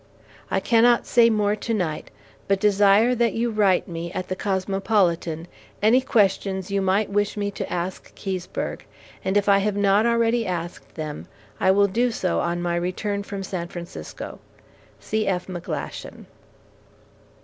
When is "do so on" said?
11.85-12.63